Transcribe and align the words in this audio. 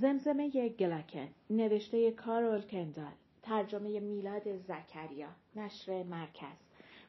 زمزمه 0.00 0.68
گلکن 0.68 1.28
نوشته 1.50 2.10
کارول 2.10 2.60
کندال 2.60 3.12
ترجمه 3.42 4.00
میلاد 4.00 4.56
زکریا 4.56 5.28
نشر 5.56 6.02
مرکز. 6.02 6.58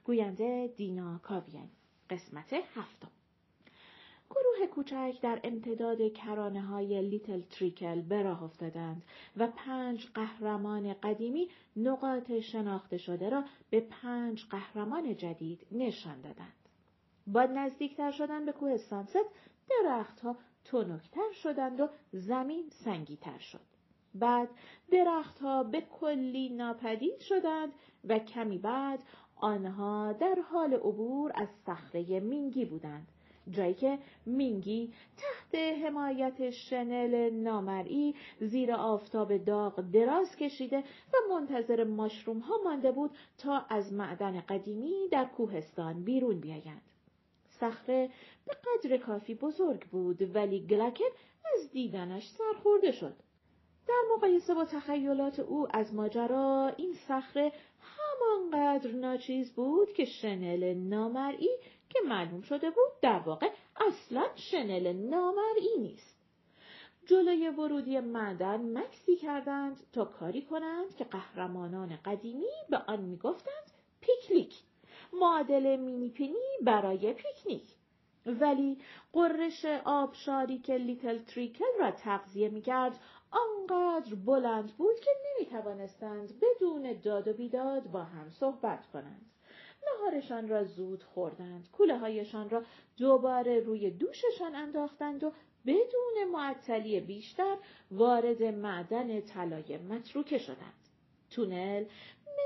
گوینده 0.03 0.73
دینا 0.77 1.19
کاویانی 1.23 1.69
قسمت 2.09 2.53
هفتم. 2.53 3.11
گروه 4.29 4.67
کوچک 4.67 5.17
در 5.21 5.39
امتداد 5.43 6.13
کرانه 6.13 6.61
های 6.61 7.01
لیتل 7.01 7.41
تریکل 7.41 8.01
به 8.01 8.23
راه 8.23 8.43
افتادند 8.43 9.03
و 9.37 9.47
پنج 9.47 10.07
قهرمان 10.13 10.93
قدیمی 10.93 11.49
نقاط 11.75 12.31
شناخته 12.31 12.97
شده 12.97 13.29
را 13.29 13.43
به 13.69 13.79
پنج 13.79 14.45
قهرمان 14.45 15.17
جدید 15.17 15.67
نشان 15.71 16.21
دادند. 16.21 16.53
با 17.27 17.43
نزدیکتر 17.43 18.11
شدن 18.11 18.45
به 18.45 18.51
کوه 18.51 18.77
سانست 18.77 19.25
درختها 19.69 20.35
تنکتر 20.71 21.31
شدند 21.43 21.79
و 21.79 21.89
زمین 22.11 22.69
سنگیتر 22.69 23.37
شد. 23.37 23.69
بعد 24.15 24.49
درختها 24.91 25.63
به 25.63 25.81
کلی 25.81 26.49
ناپدید 26.49 27.19
شدند 27.19 27.73
و 28.03 28.19
کمی 28.19 28.57
بعد 28.57 29.03
آنها 29.35 30.13
در 30.13 30.35
حال 30.51 30.73
عبور 30.73 31.31
از 31.35 31.47
صخره 31.65 32.19
مینگی 32.19 32.65
بودند. 32.65 33.07
جایی 33.51 33.73
که 33.73 33.99
مینگی 34.25 34.93
تحت 35.17 35.61
حمایت 35.85 36.49
شنل 36.49 37.29
نامرئی 37.29 38.15
زیر 38.39 38.71
آفتاب 38.71 39.37
داغ 39.37 39.81
دراز 39.81 40.35
کشیده 40.35 40.77
و 41.13 41.33
منتظر 41.33 41.83
ماشروم 41.83 42.39
ها 42.39 42.53
مانده 42.63 42.91
بود 42.91 43.11
تا 43.37 43.65
از 43.69 43.93
معدن 43.93 44.41
قدیمی 44.41 45.07
در 45.11 45.25
کوهستان 45.25 46.03
بیرون 46.03 46.39
بیایند. 46.39 46.81
صخره 47.59 48.09
به 48.45 48.53
قدر 48.53 48.97
کافی 48.97 49.35
بزرگ 49.35 49.85
بود 49.89 50.35
ولی 50.35 50.67
گلکن 50.67 51.09
از 51.55 51.71
دیدنش 51.71 52.29
سرخورده 52.29 52.91
شد. 52.91 53.15
در 53.87 54.03
مقایسه 54.15 54.53
با 54.53 54.65
تخیلات 54.65 55.39
او 55.39 55.67
از 55.75 55.93
ماجرا 55.93 56.73
این 56.77 56.93
صخره 57.07 57.51
همانقدر 57.81 58.91
ناچیز 58.91 59.53
بود 59.53 59.93
که 59.93 60.05
شنل 60.05 60.73
نامرئی 60.73 61.49
که 61.89 61.99
معلوم 62.05 62.41
شده 62.41 62.69
بود 62.69 63.01
در 63.01 63.19
واقع 63.19 63.49
اصلا 63.75 64.27
شنل 64.35 64.93
نامرئی 64.93 65.77
نیست. 65.79 66.19
جلوی 67.05 67.49
ورودی 67.49 67.99
معدن 67.99 68.77
مکسی 68.77 69.15
کردند 69.15 69.79
تا 69.93 70.05
کاری 70.05 70.41
کنند 70.41 70.95
که 70.95 71.03
قهرمانان 71.03 71.99
قدیمی 72.05 72.45
به 72.69 72.77
آن 72.77 72.99
می‌گفتند 73.01 73.71
پیکلیک 74.01 74.53
معادل 75.13 75.75
مینیپینی 75.75 76.57
برای 76.61 77.13
پیکنیک 77.13 77.75
ولی 78.25 78.77
قررش 79.13 79.65
آبشاری 79.85 80.57
که 80.57 80.73
لیتل 80.73 81.17
تریکل 81.17 81.79
را 81.79 81.91
تغذیه 81.91 82.49
می‌کرد 82.49 82.99
آنقدر 83.31 84.15
بلند 84.15 84.77
بود 84.77 84.99
که 84.99 85.11
نمی‌توانستند 85.25 86.33
بدون 86.41 86.93
داد 86.93 87.27
و 87.27 87.33
بیداد 87.33 87.83
با 87.83 88.03
هم 88.03 88.29
صحبت 88.29 88.87
کنند. 88.93 89.25
نهارشان 89.87 90.49
را 90.49 90.63
زود 90.63 91.03
خوردند. 91.03 91.69
کوله 91.71 91.97
هایشان 91.97 92.49
را 92.49 92.63
دوباره 92.97 93.59
روی 93.59 93.91
دوششان 93.91 94.55
انداختند 94.55 95.23
و 95.23 95.31
بدون 95.65 96.31
معطلی 96.31 96.99
بیشتر 96.99 97.57
وارد 97.91 98.43
معدن 98.43 99.21
طلای 99.21 99.77
متروکه 99.77 100.37
شدند. 100.37 100.78
تونل 101.29 101.85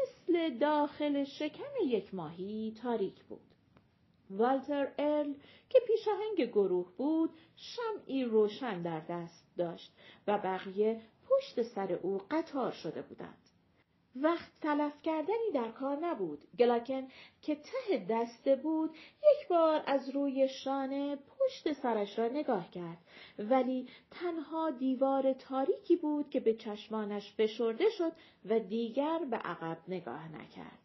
مثل 0.02 0.58
داخل 0.58 1.24
شکم 1.24 1.64
یک 1.88 2.14
ماهی 2.14 2.76
تاریک 2.82 3.24
بود. 3.24 3.42
والتر 4.30 4.92
ارل 4.98 5.34
که 5.70 5.80
پیشاهنگ 5.88 6.52
گروه 6.52 6.92
بود 6.98 7.30
شمعی 7.56 8.26
روشن 8.26 8.82
در 8.82 9.00
دست 9.00 9.48
داشت 9.58 9.94
و 10.28 10.38
بقیه 10.38 11.02
پشت 11.30 11.62
سر 11.62 11.94
او 11.94 12.22
قطار 12.32 12.72
شده 12.72 13.02
بودند. 13.02 13.43
وقت 14.16 14.52
تلف 14.62 15.02
کردنی 15.04 15.52
در 15.54 15.72
کار 15.72 15.98
نبود. 15.98 16.44
گلاکن 16.60 17.08
که 17.42 17.56
ته 17.56 18.06
دسته 18.10 18.56
بود 18.56 18.90
یک 19.18 19.48
بار 19.48 19.84
از 19.86 20.10
روی 20.10 20.50
شانه 20.50 21.16
پشت 21.16 21.74
سرش 21.74 22.20
را 22.20 22.28
نگاه 22.28 22.72
کرد 22.72 22.98
ولی 23.40 23.88
تنها 24.12 24.72
دیوار 24.72 25.34
تاریکی 25.34 25.96
بود 25.96 26.30
که 26.30 26.40
به 26.40 26.54
چشمانش 26.54 27.34
فشرده 27.34 27.90
شد 27.90 28.12
و 28.46 28.60
دیگر 28.60 29.20
به 29.30 29.38
عقب 29.38 29.78
نگاه 29.88 30.28
نکرد. 30.32 30.83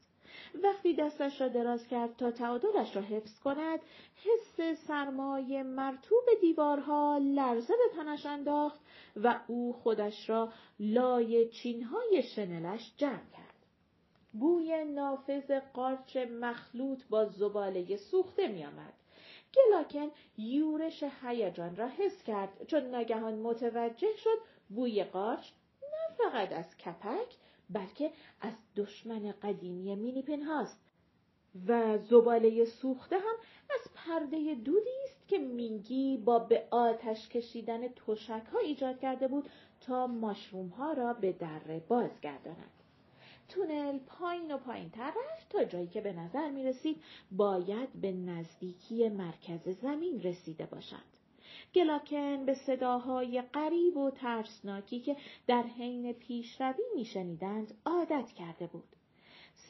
وقتی 0.62 0.94
دستش 0.94 1.40
را 1.40 1.48
دراز 1.48 1.88
کرد 1.88 2.16
تا 2.16 2.30
تعادلش 2.30 2.96
را 2.96 3.02
حفظ 3.02 3.40
کند 3.40 3.80
حس 4.24 4.78
سرمایه 4.86 5.62
مرتوب 5.62 6.24
دیوارها 6.40 7.18
لرزه 7.22 7.74
به 7.76 7.96
تنش 7.96 8.26
انداخت 8.26 8.80
و 9.16 9.40
او 9.46 9.72
خودش 9.72 10.30
را 10.30 10.52
لای 10.80 11.48
چینهای 11.48 12.22
شنلش 12.22 12.92
جمع 12.96 13.30
کرد. 13.32 13.54
بوی 14.32 14.84
نافذ 14.84 15.50
قارچ 15.74 16.16
مخلوط 16.16 17.04
با 17.10 17.24
زباله 17.24 17.96
سوخته 17.96 18.48
می 18.48 18.64
آمد. 18.64 18.92
گلاکن 19.54 20.10
یورش 20.38 21.04
هیجان 21.22 21.76
را 21.76 21.88
حس 21.88 22.22
کرد 22.22 22.66
چون 22.66 22.82
ناگهان 22.82 23.34
متوجه 23.34 24.16
شد 24.16 24.38
بوی 24.68 25.04
قارچ 25.04 25.50
نه 25.82 26.16
فقط 26.16 26.52
از 26.52 26.76
کپک 26.76 27.36
بلکه 27.70 28.12
از 28.40 28.52
دشمن 28.76 29.32
قدیمی 29.42 29.94
مینیپن 29.94 30.42
هاست 30.42 30.80
و 31.66 31.98
زباله 31.98 32.64
سوخته 32.64 33.16
هم 33.16 33.36
از 33.70 33.92
پرده 33.94 34.54
دودی 34.54 35.04
است 35.04 35.28
که 35.28 35.38
مینگی 35.38 36.16
با 36.16 36.38
به 36.38 36.68
آتش 36.70 37.28
کشیدن 37.28 37.88
تشک 37.88 38.30
ها 38.52 38.58
ایجاد 38.58 39.00
کرده 39.00 39.28
بود 39.28 39.50
تا 39.80 40.06
ماشروم 40.06 40.68
ها 40.68 40.92
را 40.92 41.12
به 41.12 41.32
دره 41.32 41.80
بازگرداند. 41.88 42.70
تونل 43.48 43.98
پایین 43.98 44.54
و 44.54 44.58
پایین 44.58 44.90
تر 44.90 45.12
رفت 45.32 45.48
تا 45.48 45.64
جایی 45.64 45.86
که 45.86 46.00
به 46.00 46.12
نظر 46.12 46.50
می 46.50 46.64
رسید 46.64 47.02
باید 47.30 47.92
به 47.92 48.12
نزدیکی 48.12 49.08
مرکز 49.08 49.68
زمین 49.68 50.22
رسیده 50.22 50.66
باشد. 50.66 51.17
گلاکن 51.74 52.44
به 52.44 52.54
صداهای 52.54 53.42
غریب 53.42 53.96
و 53.96 54.10
ترسناکی 54.10 55.00
که 55.00 55.16
در 55.46 55.62
حین 55.62 56.12
پیشروی 56.12 56.84
میشنیدند 56.94 57.74
عادت 57.86 58.32
کرده 58.32 58.66
بود. 58.66 58.88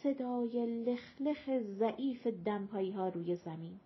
صدای 0.02 0.84
لخلخ 0.84 1.50
ضعیف 1.78 2.26
دمپایی 2.26 2.90
ها 2.90 3.08
روی 3.08 3.36
زمین. 3.36 3.80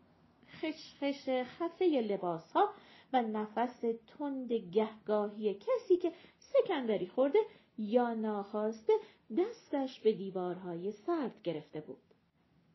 خشخش 0.60 1.28
خفه 1.28 1.84
لباس 1.84 2.52
ها 2.52 2.68
و 3.12 3.22
نفس 3.22 3.80
تند 4.06 4.52
گهگاهی 4.52 5.54
کسی 5.54 5.96
که 5.96 6.12
سکندری 6.38 7.06
خورده 7.06 7.38
یا 7.78 8.14
ناخواسته 8.14 8.92
دستش 9.38 10.00
به 10.00 10.12
دیوارهای 10.12 10.92
سرد 10.92 11.42
گرفته 11.42 11.80
بود. 11.80 11.98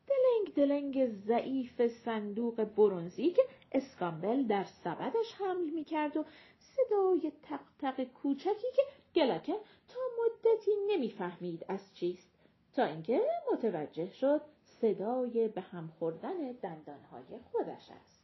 دلنگ 0.06 0.54
دلنگ 0.54 1.06
ضعیف 1.06 1.86
صندوق 1.86 2.64
برونزی 2.64 3.30
که 3.30 3.42
اسکامبل 3.72 4.46
در 4.46 4.64
سبدش 4.64 5.34
حمل 5.38 5.70
می 5.70 5.84
کرد 5.84 6.16
و 6.16 6.24
صدای 6.58 7.32
تق 7.42 7.60
تق 7.78 8.04
کوچکی 8.04 8.66
که 8.76 8.82
گلاکن 9.14 9.56
تا 9.88 10.00
مدتی 10.24 10.70
نمی‌فهمید 10.88 11.64
از 11.68 11.94
چیست 11.94 12.38
تا 12.74 12.84
اینکه 12.84 13.22
متوجه 13.52 14.10
شد 14.10 14.40
صدای 14.64 15.48
به 15.48 15.60
هم 15.60 15.92
خوردن 15.98 16.52
دندانهای 16.52 17.38
خودش 17.52 17.90
است. 17.90 18.18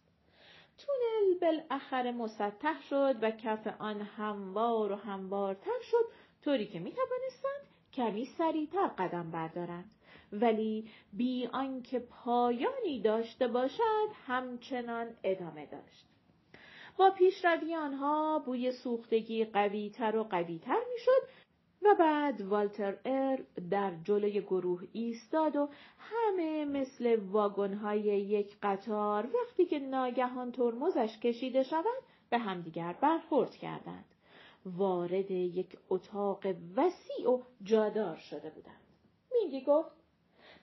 تونل 0.78 1.38
بالاخره 1.41 2.12
مسطح 2.12 2.83
شد 2.83 3.16
و 3.22 3.31
کف 3.31 3.66
آن 3.78 4.00
هموار 4.00 4.93
و 4.93 4.97
هموارتر 4.97 5.81
شد 5.83 6.04
طوری 6.44 6.66
که 6.66 6.78
می 6.78 6.93
توانستند 6.93 7.69
کمی 7.93 8.27
سریعتر 8.38 8.87
قدم 8.87 9.31
بردارند. 9.31 9.94
ولی 10.41 10.89
بی 11.13 11.47
آنکه 11.47 11.98
پایانی 11.98 13.01
داشته 13.01 13.48
باشد 13.48 14.09
همچنان 14.27 15.07
ادامه 15.25 15.66
داشت. 15.66 16.07
با 16.97 17.10
پیشروی 17.10 17.75
آنها 17.75 18.42
بوی 18.47 18.72
سوختگی 18.72 19.45
قویتر 19.45 20.16
و 20.16 20.25
قویتر 20.25 20.81
می‌شد 20.92 21.28
و 21.83 21.95
بعد 21.98 22.41
والتر 22.41 22.97
ار 23.04 23.45
در 23.71 23.92
جلوی 24.04 24.41
گروه 24.41 24.83
ایستاد 24.92 25.57
و 25.57 25.69
همه 25.98 26.65
مثل 26.65 27.16
واگنهای 27.16 28.01
یک 28.01 28.57
قطار 28.63 29.28
وقتی 29.34 29.66
که 29.66 29.78
ناگهان 29.78 30.53
ترمزش 30.53 31.19
کشیده 31.19 31.63
شود 31.63 32.03
به 32.31 32.39
همدیگر 32.39 32.92
برخورد 33.01 33.51
کردند. 33.51 34.04
وارد 34.66 35.31
یک 35.31 35.78
اتاق 35.89 36.47
وسیع 36.77 37.31
و 37.31 37.42
جادار 37.63 38.16
شده 38.16 38.51
بودند. 38.51 38.81
مینگی 39.33 39.65
گفت 39.65 40.03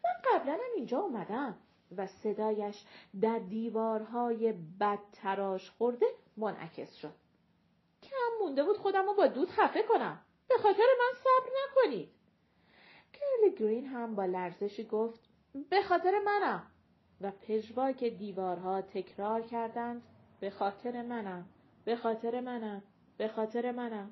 من 0.03 0.31
قبلا 0.33 0.57
اینجا 0.75 0.99
اومدم 0.99 1.57
و 1.97 2.07
صدایش 2.07 2.83
در 3.21 3.39
دیوارهای 3.39 4.53
بد 4.79 4.99
تراش 5.13 5.69
خورده 5.69 6.05
منعکس 6.37 6.95
شد. 6.95 7.13
کم 8.03 8.45
مونده 8.45 8.63
بود 8.63 8.77
خودم 8.77 9.05
رو 9.05 9.13
با 9.13 9.27
دود 9.27 9.49
خفه 9.49 9.83
کنم. 9.83 10.19
به 10.47 10.57
خاطر 10.57 10.83
من 10.99 11.19
صبر 11.23 11.51
نکنید. 11.63 12.09
کرل 13.13 13.49
گرین 13.57 13.85
هم 13.85 14.15
با 14.15 14.25
لرزشی 14.25 14.83
گفت 14.83 15.19
به 15.69 15.81
خاطر 15.81 16.19
منم 16.25 16.63
و 17.21 17.31
پژواک 17.31 18.03
دیوارها 18.03 18.81
تکرار 18.81 19.41
کردند 19.41 20.01
به 20.39 20.49
خاطر 20.49 21.01
منم 21.01 21.45
به 21.85 21.95
خاطر 21.95 22.41
منم 22.41 22.83
به 23.17 23.27
خاطر 23.27 23.71
منم 23.71 24.11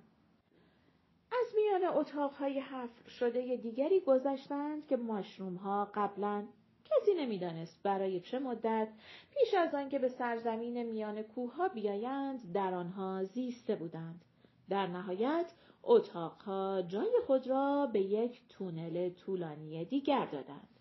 از 1.31 1.47
میان 1.55 1.83
اتاقهای 1.83 2.59
حفر 2.59 3.09
شده 3.09 3.55
دیگری 3.55 3.99
گذشتند 3.99 4.87
که 4.87 4.97
ماشروم 4.97 5.55
ها 5.55 5.91
قبلا 5.95 6.47
کسی 6.85 7.13
نمی‌دانست 7.13 7.83
برای 7.83 8.19
چه 8.19 8.39
مدت 8.39 8.87
پیش 9.33 9.53
از 9.53 9.75
آنکه 9.75 9.99
به 9.99 10.07
سرزمین 10.07 10.83
میان 10.83 11.21
کوهها 11.21 11.67
بیایند 11.67 12.53
در 12.53 12.73
آنها 12.73 13.23
زیسته 13.23 13.75
بودند. 13.75 14.25
در 14.69 14.87
نهایت 14.87 15.53
اتاقها 15.83 16.81
جای 16.81 17.11
خود 17.27 17.47
را 17.47 17.89
به 17.93 17.99
یک 17.99 18.41
تونل 18.49 19.09
طولانی 19.09 19.85
دیگر 19.85 20.25
دادند. 20.25 20.79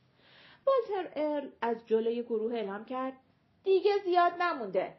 والتر 0.66 1.10
ارل 1.16 1.48
از 1.60 1.86
جلوی 1.86 2.22
گروه 2.22 2.54
اعلام 2.54 2.84
کرد 2.84 3.12
دیگه 3.64 3.90
زیاد 4.04 4.32
نمونده. 4.40 4.96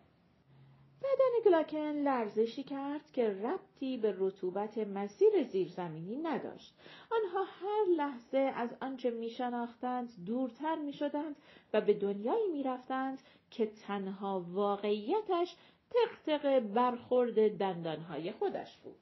بدن 1.04 1.52
گلاکن 1.52 1.78
لرزشی 1.78 2.64
کرد 2.64 3.12
که 3.14 3.30
ربطی 3.30 3.98
به 3.98 4.16
رطوبت 4.18 4.78
مسیر 4.78 5.44
زیرزمینی 5.44 6.18
نداشت. 6.18 6.74
آنها 7.12 7.44
هر 7.44 7.86
لحظه 7.98 8.38
از 8.38 8.70
آنچه 8.82 9.12
می 9.12 9.30
شناختند 9.30 10.26
دورتر 10.26 10.76
می 10.76 10.94
شدند 10.94 11.36
و 11.74 11.82
به 11.82 11.94
دنیایی 11.94 12.48
می 12.52 12.64
رفتند 12.64 13.22
که 13.52 13.66
تنها 13.66 14.46
واقعیتش 14.52 15.56
تقتق 15.90 16.60
برخورد 16.60 17.58
دندانهای 17.58 18.32
خودش 18.32 18.78
بود. 18.78 18.96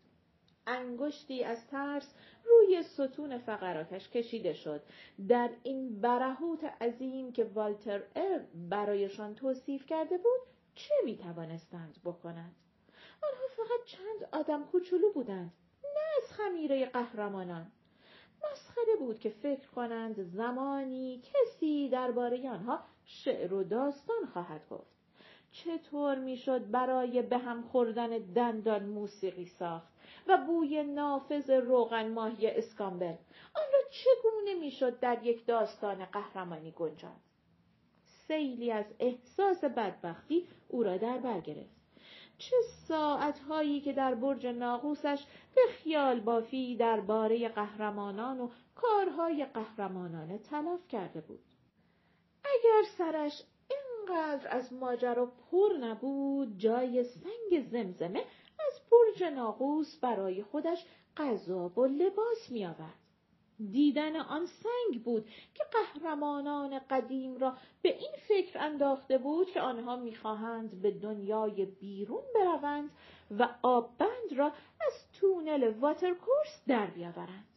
انگشتی 0.67 1.43
از 1.43 1.67
ترس 1.67 2.13
روی 2.45 2.83
ستون 2.83 3.37
فقراتش 3.37 4.09
کشیده 4.09 4.53
شد. 4.53 4.81
در 5.27 5.49
این 5.63 6.01
برهوت 6.01 6.63
عظیم 6.63 7.31
که 7.31 7.43
والتر 7.43 8.03
ار 8.15 8.45
برایشان 8.69 9.35
توصیف 9.35 9.85
کرده 9.85 10.17
بود 10.17 10.56
چه 10.77 10.93
می 11.05 11.17
توانستند 11.17 11.97
بکنند؟ 12.05 12.55
آنها 13.23 13.47
فقط 13.57 13.85
چند 13.85 14.29
آدم 14.31 14.63
کوچولو 14.63 15.13
بودند 15.13 15.53
نه 15.83 16.23
از 16.23 16.31
خمیره 16.31 16.85
قهرمانان. 16.85 17.71
مسخره 18.51 18.95
بود 18.99 19.19
که 19.19 19.29
فکر 19.29 19.67
کنند 19.67 20.23
زمانی 20.23 21.21
کسی 21.21 21.89
درباره 21.89 22.49
آنها 22.49 22.79
شعر 23.05 23.53
و 23.53 23.63
داستان 23.63 24.25
خواهد 24.33 24.69
گفت. 24.69 24.97
چطور 25.51 26.15
می‌شد 26.15 26.71
برای 26.71 27.21
به 27.21 27.37
هم 27.37 27.61
خوردن 27.61 28.17
دندان 28.17 28.83
موسیقی 28.83 29.45
ساخت 29.45 29.93
و 30.27 30.37
بوی 30.37 30.83
نافذ 30.83 31.49
روغن 31.49 32.11
ماهی 32.11 32.47
اسکامبل؟ 32.47 33.15
آن 33.55 33.65
را 33.73 33.79
چگونه 33.89 34.53
می‌شد 34.59 34.99
در 34.99 35.23
یک 35.23 35.45
داستان 35.45 36.05
قهرمانی 36.05 36.71
گنجاند؟ 36.71 37.26
سیلی 38.27 38.71
از 38.71 38.85
احساس 38.99 39.63
بدبختی 39.63 40.47
او 40.67 40.83
را 40.83 40.97
در 40.97 41.17
بر 41.17 41.39
گرفت 41.39 41.77
چه 42.37 42.55
ساعتهایی 42.87 43.81
که 43.81 43.93
در 43.93 44.15
برج 44.15 44.47
ناقوسش 44.47 45.25
به 45.55 45.61
خیال 45.69 46.19
بافی 46.19 46.75
درباره 46.75 47.49
قهرمانان 47.49 48.39
و 48.39 48.49
کارهای 48.75 49.45
قهرمانانه 49.45 50.37
تلف 50.37 50.87
کرده 50.87 51.21
بود. 51.21 51.39
اگر 52.43 52.89
سرش 52.97 53.43
اینقدر 53.69 54.47
از 54.49 54.73
ماجرا 54.73 55.25
پر 55.25 55.73
نبود 55.79 56.57
جای 56.57 57.03
سنگ 57.03 57.61
زمزمه 57.71 58.19
از 58.67 58.81
برج 58.91 59.23
ناقوس 59.23 59.99
برای 59.99 60.43
خودش 60.43 60.85
غذا 61.17 61.69
و 61.69 61.85
لباس 61.85 62.51
میآورد. 62.51 63.06
دیدن 63.71 64.15
آن 64.15 64.45
سنگ 64.45 65.03
بود 65.03 65.29
که 65.53 65.63
قهرمانان 65.71 66.79
قدیم 66.79 67.37
را 67.37 67.57
به 67.81 67.97
این 67.97 68.11
فکر 68.27 68.59
انداخته 68.59 69.17
بود 69.17 69.51
که 69.51 69.61
آنها 69.61 69.95
می‌خواهند 69.95 70.81
به 70.81 70.91
دنیای 70.91 71.65
بیرون 71.65 72.23
بروند 72.35 72.89
و 73.39 73.49
آببند 73.61 74.33
را 74.35 74.51
از 74.87 75.11
تونل 75.13 75.73
واترکورس 75.79 76.63
در 76.67 76.85
بیاورند. 76.85 77.47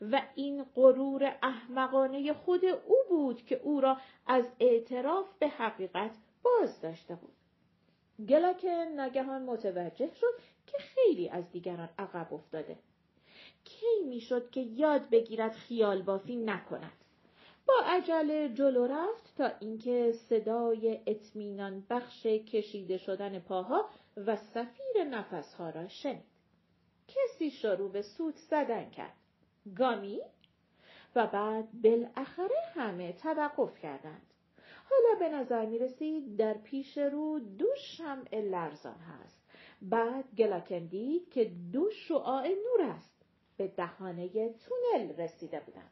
و 0.00 0.22
این 0.34 0.64
غرور 0.74 1.36
احمقانه 1.42 2.32
خود 2.32 2.64
او 2.64 2.96
بود 3.08 3.46
که 3.46 3.60
او 3.62 3.80
را 3.80 3.96
از 4.26 4.44
اعتراف 4.60 5.26
به 5.38 5.48
حقیقت 5.48 6.10
باز 6.42 6.80
داشته 6.80 7.14
بود. 7.14 7.32
گلاکن 8.28 8.68
ناگهان 8.68 9.42
متوجه 9.42 10.14
شد 10.14 10.34
که 10.66 10.78
خیلی 10.78 11.28
از 11.28 11.50
دیگران 11.50 11.88
عقب 11.98 12.34
افتاده. 12.34 12.76
کی 13.64 14.04
می‌شد 14.08 14.50
که 14.50 14.60
یاد 14.60 15.10
بگیرد 15.10 15.52
خیال 15.52 16.02
بافی 16.02 16.36
نکند؟ 16.36 16.92
با 17.66 17.74
عجله 17.84 18.48
جلو 18.48 18.86
رفت 18.86 19.36
تا 19.36 19.50
اینکه 19.60 20.12
صدای 20.12 21.00
اطمینان 21.06 21.86
بخش 21.90 22.26
کشیده 22.26 22.98
شدن 22.98 23.38
پاها 23.38 23.88
و 24.16 24.36
سفیر 24.36 25.04
نفسها 25.10 25.70
را 25.70 25.88
شنید. 25.88 26.30
کسی 27.08 27.50
شروع 27.50 27.92
به 27.92 28.02
سوت 28.02 28.36
زدن 28.36 28.90
کرد. 28.90 29.16
گامی؟ 29.76 30.20
و 31.14 31.26
بعد 31.26 31.82
بالاخره 31.82 32.56
همه 32.74 33.12
توقف 33.12 33.78
کردند. 33.78 34.26
حالا 34.90 35.18
به 35.18 35.28
نظر 35.36 35.66
می 35.66 35.78
رسید 35.78 36.36
در 36.36 36.54
پیش 36.54 36.98
رو 36.98 37.38
دو 37.38 37.68
شمع 37.76 38.40
لرزان 38.40 38.98
هست. 39.00 39.40
بعد 39.82 40.24
گلاکن 40.38 40.86
دید 40.86 41.30
که 41.30 41.50
دو 41.72 41.90
شعاع 41.90 42.48
نور 42.48 42.82
است. 42.82 43.19
به 43.60 43.68
دهانه 43.68 44.28
تونل 44.28 45.16
رسیده 45.18 45.60
بودند. 45.60 45.90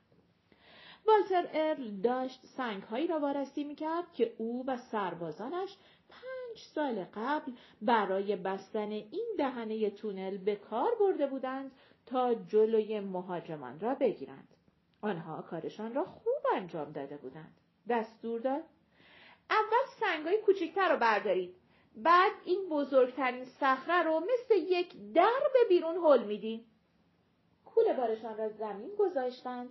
والتر 1.06 1.49
ارل 1.53 1.91
داشت 1.91 2.47
سنگهایی 2.47 3.06
را 3.06 3.19
وارسی 3.19 3.65
می‌کرد 3.65 4.12
که 4.12 4.35
او 4.38 4.65
و 4.67 4.76
سربازانش 4.76 5.76
پنج 6.09 6.59
سال 6.75 7.05
قبل 7.15 7.53
برای 7.82 8.37
بستن 8.37 8.91
این 8.91 9.26
دهنه 9.38 9.91
تونل 9.91 10.37
به 10.37 10.56
کار 10.56 10.94
برده 11.00 11.26
بودند 11.26 11.70
تا 12.06 12.35
جلوی 12.35 13.00
مهاجمان 13.00 13.81
را 13.81 13.94
بگیرند. 13.94 14.49
آنها 15.00 15.43
کارشان 15.43 15.94
را 15.94 16.05
خوب 16.05 16.43
انجام 16.55 16.93
داده 16.93 17.17
بودند. 17.17 17.55
دستور 17.88 18.41
داد 18.41 18.62
اول 19.50 19.87
سنگهای 20.00 20.38
کوچکتر 20.38 20.93
رو 20.93 20.99
بردارید. 20.99 21.55
بعد 21.97 22.32
این 22.44 22.69
بزرگترین 22.69 23.44
صخره 23.44 24.03
رو 24.03 24.20
مثل 24.20 24.55
یک 24.55 25.12
درب 25.15 25.53
بیرون 25.69 25.97
حل 25.97 26.25
میدین. 26.25 26.65
کوله 27.79 27.95
بارشان 27.95 28.37
را 28.37 28.49
زمین 28.49 28.91
گذاشتند 28.99 29.69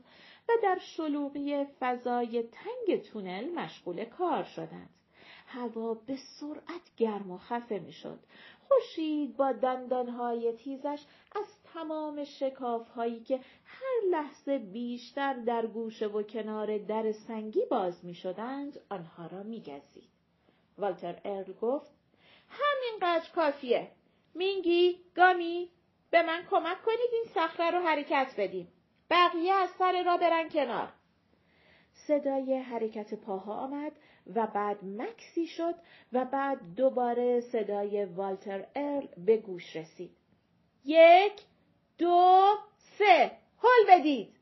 و 0.49 0.51
در 0.63 0.79
شلوغی 0.79 1.65
فضای 1.79 2.43
تنگ 2.43 3.01
تونل 3.01 3.49
مشغول 3.49 4.05
کار 4.05 4.43
شدند. 4.43 4.89
هوا 5.47 5.93
به 5.93 6.15
سرعت 6.15 6.95
گرم 6.97 7.31
و 7.31 7.37
خفه 7.37 7.79
می‌شد. 7.79 8.19
خورشید 8.67 9.37
با 9.37 9.51
دندانهای 9.51 10.53
تیزش 10.53 11.03
از 11.35 11.45
تمام 11.73 12.23
شکافهایی 12.23 13.19
که 13.19 13.39
هر 13.65 14.09
لحظه 14.11 14.57
بیشتر 14.57 15.33
در 15.33 15.67
گوشه 15.67 16.07
و 16.07 16.23
کنار 16.23 16.77
در 16.77 17.11
سنگی 17.11 17.65
باز 17.65 18.05
می 18.05 18.15
شدند 18.15 18.79
آنها 18.89 19.27
را 19.27 19.43
می 19.43 19.61
گزید. 19.61 20.09
والتر 20.77 21.21
ارل 21.25 21.53
گفت 21.53 21.91
همینقدر 22.49 23.29
کافیه. 23.35 23.91
مینگی، 24.35 24.99
گامی، 25.15 25.69
به 26.11 26.23
من 26.23 26.43
کمک 26.51 26.81
کنید 26.85 27.09
این 27.13 27.25
صخره 27.33 27.71
رو 27.71 27.79
حرکت 27.79 28.33
بدیم. 28.37 28.67
بقیه 29.09 29.53
از 29.53 29.69
سر 29.69 30.03
را 30.03 30.17
برن 30.17 30.49
کنار. 30.49 30.93
صدای 32.07 32.57
حرکت 32.57 33.13
پاها 33.13 33.53
آمد 33.53 33.91
و 34.35 34.47
بعد 34.47 34.77
مکسی 34.83 35.47
شد 35.47 35.75
و 36.13 36.25
بعد 36.25 36.75
دوباره 36.75 37.41
صدای 37.41 38.05
والتر 38.05 38.65
ارل 38.75 39.07
به 39.17 39.37
گوش 39.37 39.75
رسید. 39.75 40.17
یک، 40.85 41.41
دو، 41.97 42.45
سه، 42.97 43.31
هل 43.63 43.99
بدید. 43.99 44.35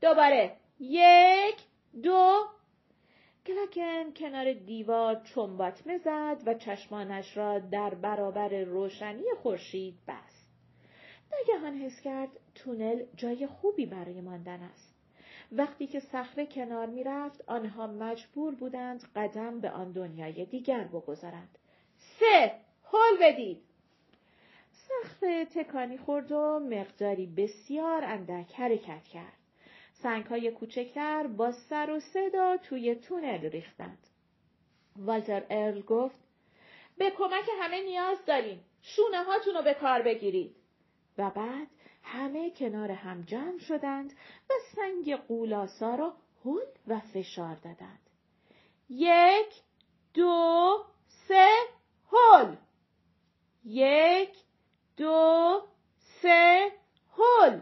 دوباره 0.00 0.56
یک، 0.80 1.56
دو، 2.02 2.46
کلاکن 3.46 4.12
کنار 4.12 4.52
دیوار 4.52 5.22
چنباتمه 5.34 5.98
زد 5.98 6.42
و 6.46 6.54
چشمانش 6.54 7.36
را 7.36 7.58
در 7.58 7.94
برابر 7.94 8.64
روشنی 8.64 9.24
خورشید 9.42 9.98
بست. 10.08 10.43
ناگهان 11.34 11.74
حس 11.74 12.00
کرد 12.00 12.28
تونل 12.54 13.04
جای 13.16 13.46
خوبی 13.46 13.86
برای 13.86 14.20
ماندن 14.20 14.60
است. 14.62 14.94
وقتی 15.52 15.86
که 15.86 16.00
صخره 16.00 16.46
کنار 16.46 16.86
می 16.86 17.04
رفت 17.04 17.44
آنها 17.46 17.86
مجبور 17.86 18.54
بودند 18.54 19.04
قدم 19.16 19.60
به 19.60 19.70
آن 19.70 19.92
دنیای 19.92 20.44
دیگر 20.44 20.84
بگذارند. 20.84 21.58
سه 21.98 22.54
هل 22.92 23.16
بدید. 23.20 23.62
صخره 24.72 25.44
تکانی 25.44 25.98
خورد 25.98 26.32
و 26.32 26.58
مقداری 26.70 27.26
بسیار 27.26 28.04
اندک 28.04 28.54
حرکت 28.54 29.04
کرد. 29.04 29.32
سنگ 29.92 30.24
های 30.24 30.50
کوچکتر 30.50 31.26
با 31.26 31.52
سر 31.52 31.90
و 31.90 32.00
صدا 32.00 32.56
توی 32.56 32.94
تونل 32.94 33.50
ریختند. 33.50 33.98
والتر 34.96 35.42
ارل 35.50 35.80
گفت 35.80 36.18
به 36.98 37.10
کمک 37.10 37.44
همه 37.60 37.82
نیاز 37.82 38.24
داریم. 38.26 38.64
شونه 38.82 39.22
هاتون 39.24 39.54
رو 39.54 39.62
به 39.62 39.74
کار 39.74 40.02
بگیرید. 40.02 40.56
و 41.18 41.30
بعد 41.30 41.68
همه 42.02 42.50
کنار 42.50 42.90
هم 42.90 43.22
جمع 43.22 43.58
شدند 43.58 44.12
و 44.50 44.52
سنگ 44.76 45.16
قولاسا 45.16 45.94
را 45.94 46.14
هل 46.44 46.66
و 46.88 47.00
فشار 47.00 47.54
دادند. 47.54 48.00
یک، 48.88 49.62
دو، 50.14 50.84
سه، 51.28 51.48
هل. 52.12 52.56
یک، 53.64 54.36
دو، 54.96 55.60
سه، 56.22 56.72
هل 57.16 57.60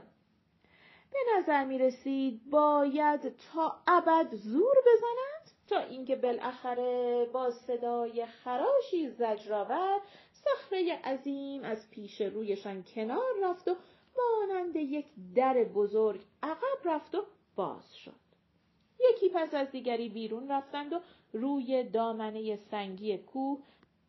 به 1.12 1.18
نظر 1.38 1.64
می 1.64 1.78
رسید 1.78 2.50
باید 2.50 3.36
تا 3.36 3.76
ابد 3.86 4.34
زور 4.34 4.74
بزنند 4.86 5.50
تا 5.68 5.78
اینکه 5.78 6.16
بالاخره 6.16 7.26
با 7.32 7.50
صدای 7.50 8.26
خراشی 8.26 9.10
زجرآور 9.10 10.00
صخره 10.44 10.92
عظیم 11.04 11.64
از 11.64 11.90
پیش 11.90 12.20
رویشان 12.20 12.84
کنار 12.94 13.32
رفت 13.42 13.68
و 13.68 13.76
مانند 14.18 14.76
یک 14.76 15.06
در 15.34 15.64
بزرگ 15.64 16.20
عقب 16.42 16.78
رفت 16.84 17.14
و 17.14 17.22
باز 17.56 17.96
شد. 17.96 18.22
یکی 19.10 19.28
پس 19.28 19.54
از 19.54 19.70
دیگری 19.70 20.08
بیرون 20.08 20.50
رفتند 20.50 20.92
و 20.92 21.00
روی 21.32 21.84
دامنه 21.84 22.56
سنگی 22.56 23.18
کوه 23.18 23.62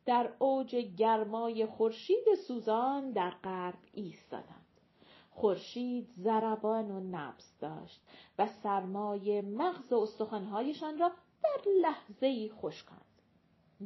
در 0.06 0.30
اوج 0.40 0.76
گرمای 0.76 1.66
خورشید 1.66 2.36
سوزان 2.48 3.12
در 3.12 3.30
غرب 3.44 3.78
ایستادند. 3.94 4.64
خورشید 5.32 6.10
زربان 6.18 6.92
و 6.92 7.00
نبز 7.00 7.58
داشت 7.60 8.02
و 8.40 8.48
سرمای 8.48 9.42
مغز 9.42 9.94
و 9.94 10.00
استخوانهایشان 10.00 11.00
را 11.00 11.12
در 11.44 11.72
لحظه 11.82 12.26
ای 12.26 12.50
خشکاند. 12.50 13.02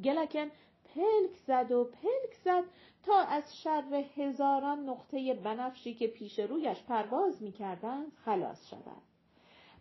گلکن 0.04 0.52
پلک 0.98 1.36
زد 1.48 1.72
و 1.72 1.84
پلک 1.84 2.34
زد 2.44 2.64
تا 3.04 3.20
از 3.20 3.58
شر 3.58 4.06
هزاران 4.16 4.90
نقطه 4.90 5.34
بنفشی 5.34 5.94
که 5.94 6.08
پیش 6.08 6.40
رویش 6.40 6.84
پرواز 6.84 7.44
می 7.44 7.52
کردند 7.52 8.12
خلاص 8.26 8.70
شود. 8.70 9.02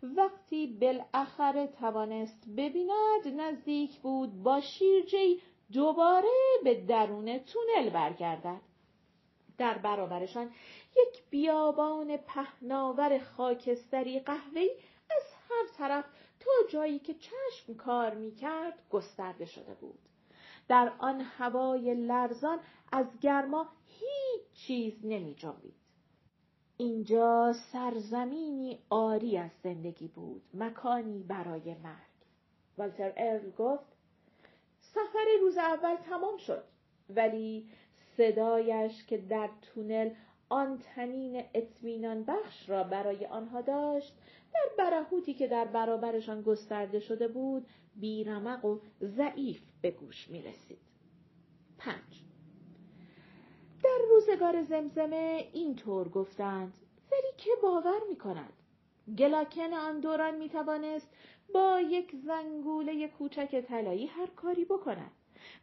وقتی 0.03 0.67
بالاخره 0.67 1.67
توانست 1.67 2.43
ببیند 2.57 3.27
نزدیک 3.37 3.99
بود 3.99 4.43
با 4.43 4.61
شیرجی 4.61 5.41
دوباره 5.73 6.29
به 6.63 6.85
درون 6.85 7.37
تونل 7.37 7.89
برگردد. 7.89 8.61
در 9.57 9.77
برابرشان 9.77 10.51
یک 10.97 11.23
بیابان 11.29 12.17
پهناور 12.17 13.19
خاکستری 13.19 14.19
قهوه‌ای 14.19 14.71
از 15.17 15.23
هر 15.49 15.77
طرف 15.77 16.05
تا 16.39 16.51
جایی 16.69 16.99
که 16.99 17.13
چشم 17.13 17.73
کار 17.73 18.13
می‌کرد 18.13 18.79
گسترده 18.89 19.45
شده 19.45 19.73
بود. 19.73 20.06
در 20.67 20.91
آن 20.99 21.21
هوای 21.21 21.95
لرزان 21.95 22.59
از 22.91 23.05
گرما 23.21 23.67
هیچ 23.85 24.51
چیز 24.53 24.93
نمی 25.03 25.35
جنبید. 25.35 25.75
اینجا 26.77 27.53
سرزمینی 27.71 28.79
آری 28.89 29.37
از 29.37 29.51
زندگی 29.63 30.07
بود، 30.07 30.41
مکانی 30.53 31.23
برای 31.23 31.73
مرگ. 31.73 32.07
والتر 32.77 33.13
ارل 33.17 33.51
گفت 33.51 33.97
سفر 34.79 35.25
روز 35.41 35.57
اول 35.57 35.95
تمام 35.95 36.37
شد 36.37 36.63
ولی 37.09 37.69
صدایش 38.17 39.05
که 39.05 39.17
در 39.17 39.49
تونل 39.61 40.09
آن 40.49 40.77
تنین 40.77 41.43
اطمینان 41.53 42.23
بخش 42.23 42.69
را 42.69 42.83
برای 42.83 43.25
آنها 43.25 43.61
داشت 43.61 44.13
در 44.53 44.69
برهوتی 44.77 45.33
که 45.33 45.47
در 45.47 45.65
برابرشان 45.65 46.41
گسترده 46.41 46.99
شده 46.99 47.27
بود 47.27 47.67
بیرمق 47.95 48.65
و 48.65 48.79
ضعیف 49.01 49.61
به 49.81 49.91
گوش 49.91 50.29
می 50.29 50.41
رسید. 50.41 50.79
پنج 51.77 52.23
در 53.83 53.99
روزگار 54.09 54.63
زمزمه 54.63 55.49
اینطور 55.53 56.09
گفتند 56.09 56.77
ولی 57.11 57.31
که 57.37 57.51
باور 57.63 57.99
می 58.09 58.15
کند؟ 58.15 58.53
گلاکن 59.17 59.73
آن 59.73 59.99
دوران 59.99 60.35
می 60.35 60.49
توانست 60.49 61.09
با 61.53 61.79
یک 61.79 62.15
زنگوله 62.15 63.07
کوچک 63.07 63.61
طلایی 63.61 64.05
هر 64.05 64.27
کاری 64.27 64.65
بکند 64.65 65.11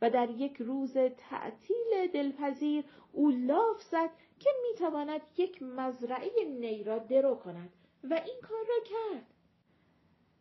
و 0.02 0.11
در 0.11 0.30
یک 0.30 0.56
روز 0.56 0.92
تعطیل 1.16 2.06
دلپذیر 2.14 2.85
او 3.12 3.30
لاف 3.30 3.83
زد 3.83 4.11
که 4.40 4.50
می‌تواند 4.68 5.21
یک 5.37 5.62
مزرعه 5.62 6.44
نی 6.44 6.85
را 6.85 6.99
درو 6.99 7.35
کند 7.35 7.73
و 8.11 8.14
این 8.14 8.40
کار 8.42 8.64
را 8.68 8.85
کرد 8.85 9.33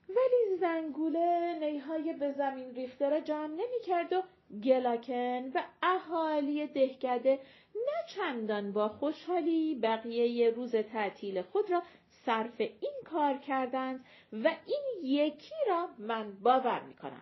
ولی 0.10 0.58
زنگوله 0.60 1.60
نیهای 1.60 2.14
به 2.14 2.32
زمین 2.32 2.76
ریخته 2.76 3.10
را 3.10 3.20
جمع 3.20 3.48
نمی 3.48 3.82
کرد 3.86 4.14
و 4.14 4.24
گلاکن 4.64 5.52
و 5.54 5.64
اهالی 5.84 6.68
دهکده 6.68 7.40
نه 7.76 8.08
چندان 8.08 8.72
با 8.74 8.90
خوشحالی 8.90 9.76
بقیه 9.76 10.50
روز 10.50 10.76
تعطیل 10.76 11.42
خود 11.42 11.72
را 11.72 11.84
صرف 12.26 12.62
این 12.62 12.94
کار 13.06 13.38
کردند 13.38 14.06
و 14.34 14.48
این 14.66 14.84
یکی 15.04 15.56
را 15.70 15.90
من 15.98 16.32
باور 16.42 16.82
می 16.82 16.94
کنم. 16.94 17.22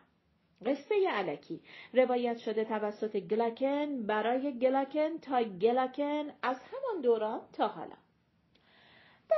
قصه 0.66 0.96
علکی 1.10 1.62
روایت 1.94 2.38
شده 2.38 2.66
توسط 2.66 3.18
گلاکن 3.18 4.04
برای 4.04 4.60
گلاکن 4.60 5.18
تا 5.18 5.44
گلاکن 5.44 6.34
از 6.44 6.60
همان 6.60 7.02
دوران 7.02 7.42
تا 7.54 7.68
حالا. 7.68 7.96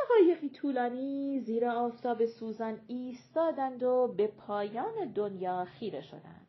دقایقی 0.03 0.49
طولانی 0.49 1.39
زیر 1.39 1.65
آفتاب 1.65 2.25
سوزان 2.25 2.79
ایستادند 2.87 3.83
و 3.83 4.13
به 4.17 4.27
پایان 4.27 5.11
دنیا 5.15 5.65
خیره 5.65 6.01
شدند. 6.01 6.47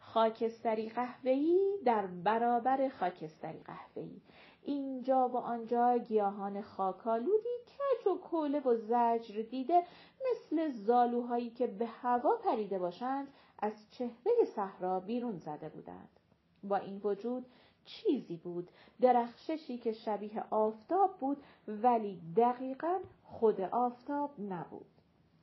خاکستری 0.00 0.88
قهوه‌ای 0.88 1.78
در 1.84 2.06
برابر 2.06 2.88
خاکستری 2.88 3.60
قهوه‌ای 3.64 4.20
اینجا 4.62 5.28
و 5.28 5.36
آنجا 5.36 5.98
گیاهان 5.98 6.62
خاکالودی 6.62 7.56
کج 7.66 8.06
و 8.06 8.18
کوله 8.18 8.60
و 8.60 8.76
زجر 8.76 9.42
دیده 9.42 9.82
مثل 10.30 10.70
زالوهایی 10.70 11.50
که 11.50 11.66
به 11.66 11.86
هوا 11.86 12.36
پریده 12.36 12.78
باشند 12.78 13.28
از 13.58 13.72
چهره 13.90 14.44
صحرا 14.56 15.00
بیرون 15.00 15.38
زده 15.38 15.68
بودند 15.68 16.20
با 16.62 16.76
این 16.76 17.00
وجود 17.04 17.46
چیزی 17.84 18.36
بود. 18.36 18.70
درخششی 19.00 19.78
که 19.78 19.92
شبیه 19.92 20.44
آفتاب 20.50 21.18
بود 21.18 21.42
ولی 21.68 22.20
دقیقا 22.36 22.98
خود 23.24 23.60
آفتاب 23.60 24.30
نبود. 24.40 24.86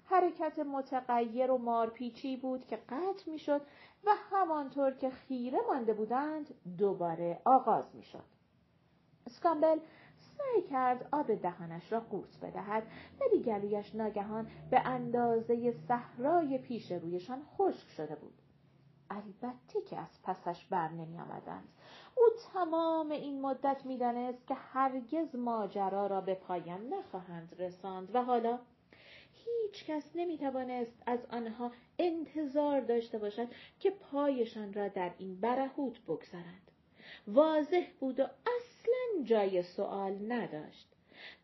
حرکت 0.05 0.59
متغیر 0.59 1.51
و 1.51 1.57
مارپیچی 1.57 2.37
بود 2.37 2.67
که 2.67 2.75
قطع 2.75 3.31
می‌شد 3.31 3.61
و 4.05 4.09
همانطور 4.31 4.91
که 4.91 5.09
خیره 5.09 5.59
مانده 5.67 5.93
بودند 5.93 6.53
دوباره 6.77 7.41
آغاز 7.45 7.95
می‌شد. 7.95 8.23
اسکامبل 9.25 9.79
سعی 10.37 10.61
کرد 10.61 11.09
آب 11.11 11.35
دهانش 11.35 11.91
را 11.91 11.99
قورت 11.99 12.39
بدهد 12.41 12.83
ولی 13.21 13.43
گلویش 13.43 13.95
ناگهان 13.95 14.47
به 14.71 14.79
اندازه 14.79 15.71
صحرای 15.87 16.57
پیش 16.57 16.91
رویشان 16.91 17.41
خشک 17.57 17.89
شده 17.89 18.15
بود. 18.15 18.41
البته 19.09 19.81
که 19.89 19.97
از 19.97 20.21
پسش 20.23 20.65
بر 20.65 20.89
نمی 20.89 21.19
آمدند. 21.19 21.67
او 22.17 22.29
تمام 22.53 23.11
این 23.11 23.41
مدت 23.41 23.85
می‌دانست 23.85 24.47
که 24.47 24.53
هرگز 24.53 25.35
ماجرا 25.35 26.07
را 26.07 26.21
به 26.21 26.33
پایان 26.33 26.93
نخواهند 26.93 27.55
رساند 27.59 28.15
و 28.15 28.23
حالا 28.23 28.59
هیچ 29.33 29.85
کس 29.85 30.11
نمی 30.15 30.37
توانست 30.37 31.03
از 31.05 31.25
آنها 31.31 31.71
انتظار 31.99 32.81
داشته 32.81 33.17
باشد 33.17 33.47
که 33.79 33.89
پایشان 33.89 34.73
را 34.73 34.87
در 34.87 35.11
این 35.17 35.39
برهوت 35.39 36.01
بگذارند. 36.01 36.71
واضح 37.27 37.85
بود 37.99 38.19
و 38.19 38.23
اصلا 38.23 39.23
جای 39.23 39.63
سوال 39.63 40.31
نداشت. 40.31 40.87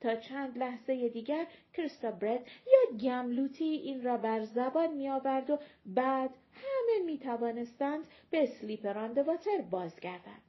تا 0.01 0.15
چند 0.15 0.57
لحظه 0.57 1.09
دیگر 1.09 1.47
کریستا 1.73 2.11
برد 2.11 2.47
یا 2.67 2.97
گملوتی 2.97 3.65
این 3.65 4.03
را 4.03 4.17
بر 4.17 4.43
زبان 4.43 4.93
می 4.93 5.09
آورد 5.09 5.49
و 5.49 5.59
بعد 5.85 6.29
همه 6.53 7.05
می 7.05 7.17
توانستند 7.17 8.07
به 8.29 8.45
سلیپران 8.45 9.21
واتر 9.21 9.61
بازگردند. 9.61 10.42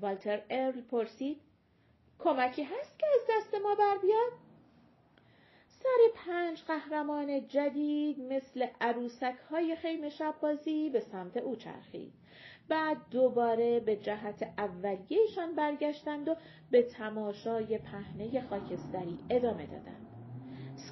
والتر 0.00 0.42
ارل 0.50 0.80
پرسید 0.80 1.40
کمکی 2.18 2.62
هست 2.62 2.98
که 2.98 3.06
از 3.14 3.20
دست 3.30 3.54
ما 3.54 3.74
بر 3.74 3.98
بیاد؟ 4.02 4.32
سر 5.68 5.98
پنج 6.14 6.62
قهرمان 6.62 7.48
جدید 7.48 8.20
مثل 8.20 8.66
عروسک 8.80 9.36
های 9.50 9.76
خیمه 9.76 10.08
شب 10.08 10.34
به 10.92 11.00
سمت 11.00 11.36
او 11.36 11.56
چرخید. 11.56 12.12
بعد 12.68 12.96
دوباره 13.10 13.80
به 13.80 13.96
جهت 13.96 14.54
اولیهشان 14.58 15.54
برگشتند 15.54 16.28
و 16.28 16.36
به 16.70 16.82
تماشای 16.82 17.78
پهنه 17.78 18.48
خاکستری 18.48 19.18
ادامه 19.30 19.66
دادند. 19.66 20.09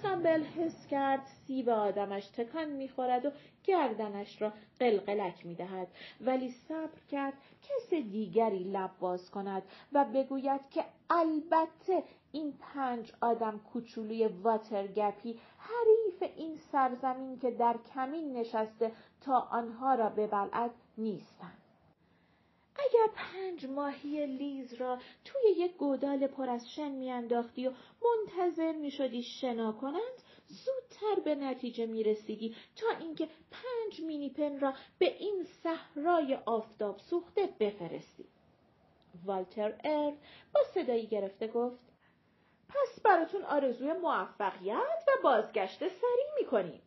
سکامبل 0.02 0.42
حس 0.44 0.86
کرد 0.86 1.26
سیب 1.46 1.68
آدمش 1.68 2.26
تکان 2.26 2.68
می‌خورد 2.68 3.26
و 3.26 3.30
گردنش 3.64 4.42
را 4.42 4.52
قلقلک 4.80 5.46
می‌دهد 5.46 5.88
ولی 6.20 6.50
صبر 6.50 6.98
کرد 7.10 7.32
کس 7.62 7.90
دیگری 7.90 8.64
لب 8.64 8.90
باز 9.00 9.30
کند 9.30 9.62
و 9.92 10.04
بگوید 10.14 10.60
که 10.70 10.84
البته 11.10 12.02
این 12.32 12.54
پنج 12.60 13.12
آدم 13.20 13.58
کوچولوی 13.72 14.26
واترگپی 14.26 15.40
حریف 15.58 16.32
این 16.36 16.56
سرزمین 16.56 17.38
که 17.38 17.50
در 17.50 17.76
کمین 17.94 18.32
نشسته 18.36 18.92
تا 19.20 19.38
آنها 19.40 19.94
را 19.94 20.08
ببلعد 20.08 20.70
نیستند. 20.98 21.57
اگر 22.78 23.12
پنج 23.14 23.66
ماهی 23.66 24.26
لیز 24.26 24.74
را 24.74 24.98
توی 25.24 25.50
یک 25.56 25.76
گودال 25.76 26.26
پر 26.26 26.50
از 26.50 26.70
شن 26.70 26.90
میانداختی 26.90 27.66
و 27.66 27.72
منتظر 28.02 28.72
می‌شدی 28.72 29.22
شنا 29.22 29.72
کنند 29.72 30.22
زودتر 30.46 31.20
به 31.24 31.34
نتیجه 31.34 31.86
می‌رسیدی 31.86 32.56
تا 32.76 32.86
اینکه 33.00 33.28
پنج 33.50 34.00
مینی 34.00 34.30
پن 34.30 34.60
را 34.60 34.74
به 34.98 35.16
این 35.18 35.44
صحرای 35.62 36.34
آفتاب 36.34 36.98
سوخته 36.98 37.48
بفرستی 37.60 38.24
والتر 39.24 39.80
ار 39.84 40.12
با 40.54 40.60
صدایی 40.74 41.06
گرفته 41.06 41.48
گفت 41.48 41.78
پس 42.68 43.00
براتون 43.00 43.42
آرزوی 43.42 43.92
موفقیت 43.92 45.04
و 45.08 45.22
بازگشت 45.22 45.78
سریع 45.78 46.26
می‌کنیم. 46.40 46.82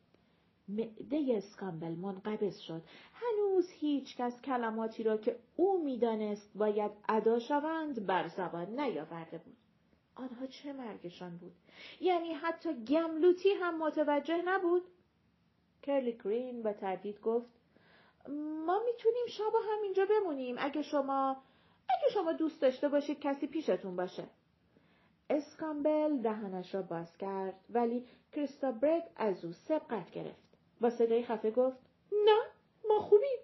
معده 0.71 1.33
اسکامبل 1.37 1.91
منقبض 1.91 2.59
شد. 2.59 2.81
هنوز 3.13 3.69
هیچ 3.71 4.17
کس 4.17 4.41
کلماتی 4.41 5.03
را 5.03 5.17
که 5.17 5.39
او 5.55 5.83
می‌دانست 5.83 6.51
باید 6.55 6.91
ادا 7.09 7.39
شوند 7.39 8.05
بر 8.05 8.27
زبان 8.27 8.79
نیاورده 8.79 9.37
بود. 9.37 9.57
آنها 10.15 10.47
چه 10.47 10.73
مرگشان 10.73 11.37
بود؟ 11.37 11.53
یعنی 12.01 12.33
حتی 12.33 12.73
گملوتی 12.73 13.49
هم 13.49 13.77
متوجه 13.77 14.41
نبود؟ 14.45 14.83
کرلی 15.81 16.17
گرین 16.23 16.63
با 16.63 16.73
تردید 16.73 17.21
گفت 17.21 17.49
ما 18.65 18.81
می‌تونیم 18.85 19.25
شب 19.27 19.53
همینجا 19.71 20.05
بمونیم 20.05 20.55
اگه 20.59 20.81
شما 20.81 21.37
اگه 21.89 22.13
شما 22.13 22.33
دوست 22.33 22.61
داشته 22.61 22.89
باشید 22.89 23.19
کسی 23.19 23.47
پیشتون 23.47 23.95
باشه. 23.95 24.23
اسکامبل 25.29 26.17
دهانش 26.17 26.75
را 26.75 26.81
باز 26.81 27.17
کرد 27.17 27.59
ولی 27.69 28.05
کریستا 28.31 28.71
برگ 28.71 29.03
از 29.15 29.45
او 29.45 29.51
سبقت 29.51 30.11
گرفت. 30.11 30.50
با 30.81 30.89
صدای 30.89 31.23
خفه 31.23 31.51
گفت 31.51 31.77
نه 32.25 32.39
ما 32.89 32.99
خوبیم. 32.99 33.37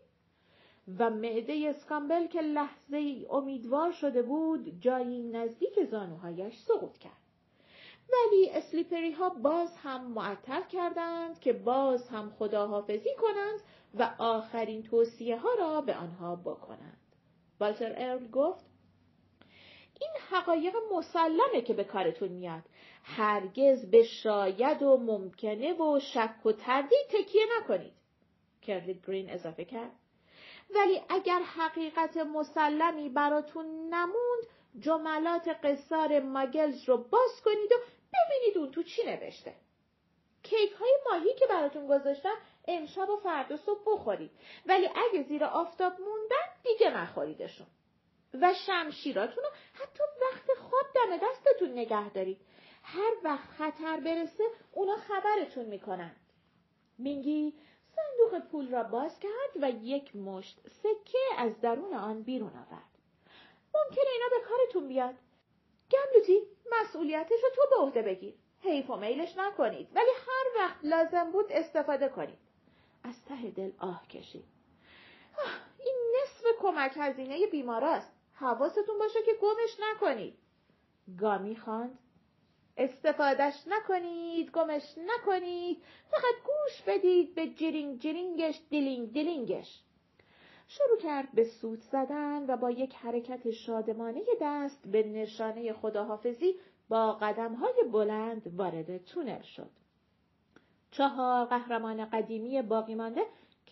و 1.00 1.10
معده 1.10 1.74
اسکامبل 1.76 2.28
که 2.28 2.42
لحظه 2.42 2.98
ای 2.98 3.28
امیدوار 3.30 3.92
شده 3.92 4.22
بود 4.22 4.82
جایی 4.82 5.24
نزدیک 5.24 5.84
زانوهایش 5.92 6.58
سقوط 6.58 6.98
کرد. 6.98 7.12
ولی 8.14 8.50
اسلیپری 8.50 9.12
ها 9.12 9.30
باز 9.30 9.78
هم 9.84 10.06
معطل 10.06 10.62
کردند 10.62 11.40
که 11.40 11.54
باز 11.54 12.08
هم 12.08 12.30
خداحافظی 12.40 13.16
کنند 13.18 13.60
و 13.94 14.10
آخرین 14.18 14.84
توصیه 14.84 15.38
ها 15.38 15.50
را 15.60 15.82
به 15.82 15.96
آنها 15.96 16.36
بکنند. 16.36 16.98
والتر 17.60 17.94
ارل 17.98 18.28
گفت 18.28 18.66
این 20.02 20.12
حقایق 20.30 20.76
مسلمه 20.98 21.62
که 21.62 21.74
به 21.74 21.84
کارتون 21.84 22.30
میاد. 22.30 22.64
هرگز 23.16 23.92
به 23.92 24.04
شاید 24.04 24.84
و 24.84 24.98
ممکنه 24.98 25.74
و 25.74 26.00
شک 26.00 26.46
و 26.46 26.52
تردید 26.52 27.08
تکیه 27.10 27.44
نکنید. 27.60 27.94
کرلی 28.62 29.02
گرین 29.08 29.30
اضافه 29.30 29.66
کرد. 29.66 29.92
ولی 30.76 31.02
اگر 31.10 31.40
حقیقت 31.40 32.18
مسلمی 32.18 33.10
براتون 33.10 33.66
نموند 33.66 34.44
جملات 34.80 35.48
قصار 35.48 36.20
ماگلز 36.20 36.84
رو 36.90 36.98
باز 36.98 37.42
کنید 37.46 37.72
و 37.72 37.76
ببینید 38.14 38.58
اون 38.58 38.72
تو 38.72 38.84
چی 38.84 39.04
نوشته. 39.06 39.54
کیک 40.44 40.72
های 40.72 40.98
ماهی 41.12 41.34
که 41.34 41.46
براتون 41.50 41.88
گذاشتم 41.88 42.36
امشب 42.68 43.10
و 43.10 43.18
فردا 43.18 43.58
صبح 43.58 43.82
بخورید 43.88 44.32
ولی 44.66 44.88
اگه 44.88 45.24
زیر 45.24 45.44
آفتاب 45.44 45.94
موندن 46.02 46.48
دیگه 46.64 46.98
نخوریدشون. 46.98 47.68
و 48.42 48.54
شمشیراتون 48.54 49.44
رو 49.44 49.50
حتی 49.74 50.04
وقت 50.22 50.60
خواب 50.60 50.86
دم 50.96 51.18
دستتون 51.18 51.72
نگه 51.72 52.10
دارید. 52.10 52.42
هر 52.84 53.14
وقت 53.24 53.50
خطر 53.50 54.00
برسه 54.00 54.44
اونا 54.74 54.96
خبرتون 54.96 55.66
می‌کنن. 55.66 56.16
مینگی 56.98 57.54
صندوق 57.96 58.40
پول 58.52 58.72
را 58.72 58.84
باز 58.84 59.20
کرد 59.20 59.64
و 59.64 59.70
یک 59.70 60.16
مشت 60.16 60.60
سکه 60.84 61.20
از 61.38 61.62
درون 61.62 61.94
آن 61.94 62.24
بیرون 62.24 62.50
آورد. 62.50 62.98
ممکنه 63.76 64.12
اینا 64.14 64.26
به 64.30 64.48
کارتون 64.50 64.88
بیاد. 64.88 65.16
گملوتی 65.92 66.42
مسئولیتش 66.72 67.44
رو 67.44 67.50
تو 67.56 67.62
به 67.70 67.76
عهده 67.76 68.02
بگیر. 68.02 68.34
حیف 68.62 68.90
و 68.90 68.96
میلش 68.96 69.38
نکنید 69.38 69.88
ولی 69.96 70.12
هر 70.28 70.64
وقت 70.64 70.78
لازم 70.84 71.32
بود 71.32 71.52
استفاده 71.52 72.10
کنید. 72.10 72.40
از 73.04 73.26
ته 73.26 73.50
دل 73.50 73.72
آه 73.80 74.08
کشید. 74.08 74.46
این 75.80 75.96
نصف 76.22 76.46
کمک 76.60 76.92
هزینه 76.96 77.48
بیماراست. 77.48 78.17
حواستون 78.40 79.00
باشه 79.00 79.20
که 79.26 79.32
گمش 79.42 79.78
نکنید. 79.80 80.38
گامی 81.20 81.56
خواند. 81.56 82.00
استفادهش 82.78 83.64
نکنید، 83.68 84.52
گمش 84.52 84.84
نکنید، 84.98 85.84
فقط 86.12 86.36
گوش 86.46 86.82
بدید 86.88 87.36
به 87.36 87.48
جرینگ 87.48 88.00
جرینگش 88.00 88.62
دیلینگ 88.70 89.14
دیلینگش. 89.14 89.82
شروع 90.68 90.98
کرد 90.98 91.32
به 91.32 91.44
سوت 91.44 91.80
زدن 91.80 92.46
و 92.48 92.58
با 92.58 92.72
یک 92.72 92.96
حرکت 92.96 93.52
شادمانه 93.52 94.22
دست 94.42 94.88
به 94.88 95.04
نشانه 95.04 95.74
خداحافظی 95.74 96.56
با 96.90 97.14
قدمهای 97.14 97.84
بلند 97.92 98.54
وارد 98.56 98.98
تونل 98.98 99.42
شد. 99.42 99.70
چهار 100.92 101.46
قهرمان 101.46 102.06
قدیمی 102.06 102.62
باقی 102.62 102.96
مانده 102.96 103.22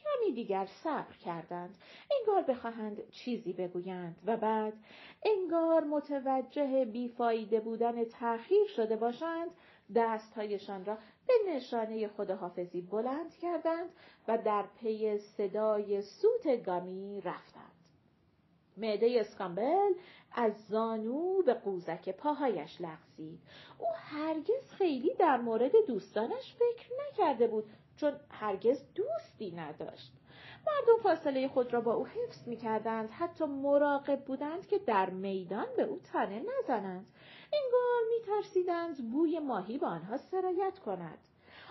کمی 0.06 0.34
دیگر 0.34 0.66
صبر 0.84 1.16
کردند. 1.26 1.76
انگار 2.20 2.42
بخواهند 2.42 3.10
چیزی 3.10 3.54
بگویند 3.54 4.16
و 4.26 4.38
بعد 4.38 4.74
انگار 5.26 5.84
متوجه 5.84 6.86
بیفایده 6.86 7.60
بودن 7.60 8.04
تأخیر 8.04 8.68
شده 8.76 8.96
باشند 8.96 9.50
دستهایشان 9.96 10.86
را 10.86 10.98
به 11.28 11.34
نشانه 11.48 12.08
خداحافظی 12.08 12.82
بلند 12.82 13.34
کردند 13.42 13.90
و 14.28 14.38
در 14.38 14.64
پی 14.82 15.18
صدای 15.18 16.02
سوت 16.02 16.64
گامی 16.64 17.22
رفتند. 17.22 17.72
معده 18.78 19.18
اسکامبل 19.20 19.94
از 20.32 20.54
زانو 20.68 21.42
به 21.42 21.54
قوزک 21.54 22.10
پاهایش 22.10 22.82
لغزید. 22.82 23.40
او 23.80 23.88
هرگز 23.96 24.72
خیلی 24.78 25.14
در 25.14 25.38
مورد 25.38 25.72
دوستانش 25.88 26.56
فکر 26.56 26.90
نکرده 27.08 27.48
بود 27.48 27.66
چون 27.98 28.14
هرگز 28.30 28.94
دوستی 29.26 29.52
نداشت. 29.52 30.12
مردم 30.68 31.04
فاصله 31.04 31.48
خود 31.48 31.74
را 31.74 31.82
با 31.82 31.94
او 31.94 32.08
حفظ 32.08 32.48
می 32.48 32.58
کردند 32.58 33.10
حتی 33.10 33.46
مراقب 33.46 34.26
بودند 34.26 34.68
که 34.68 34.78
در 34.78 35.10
میدان 35.10 35.66
به 35.78 35.84
او 35.84 36.00
تنه 36.00 36.42
نزنند. 36.60 37.06
انگار 37.54 38.02
می 38.10 38.26
ترسیدند 38.26 39.12
بوی 39.12 39.40
ماهی 39.40 39.78
به 39.78 39.86
آنها 39.86 40.18
سرایت 40.18 40.80
کند. 40.80 41.18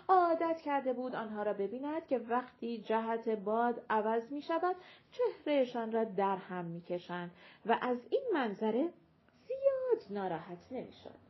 عادت 0.09 0.61
کرده 0.61 0.93
بود 0.93 1.15
آنها 1.15 1.43
را 1.43 1.53
ببیند 1.53 2.07
که 2.07 2.19
وقتی 2.19 2.79
جهت 2.79 3.29
باد 3.29 3.83
عوض 3.91 4.33
می 4.33 4.43
شود 4.43 4.77
چهرهشان 5.13 5.93
را 5.93 6.05
در 6.05 6.37
هم 6.37 6.65
می 6.65 6.81
کشند 6.81 7.31
و 7.67 7.79
از 7.81 7.99
این 8.11 8.23
منظره 8.35 8.89
زیاد 9.47 10.19
ناراحت 10.19 10.73
نمی 10.73 10.93
شد. 10.93 11.25